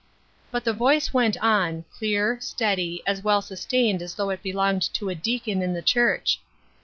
But 0.49 0.63
the 0.63 0.73
voice 0.73 1.13
went 1.13 1.37
on, 1.43 1.85
clear, 1.95 2.39
steady, 2.41 3.03
as 3.05 3.23
well 3.23 3.39
sustained 3.39 4.01
as 4.01 4.15
though 4.15 4.31
it 4.31 4.41
belonged 4.41 4.81
to 4.95 5.09
a 5.09 5.13
deacon 5.13 5.61
in 5.61 5.73
the 5.73 5.83
church. 5.83 6.39